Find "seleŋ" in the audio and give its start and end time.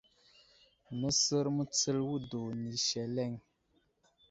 2.87-3.33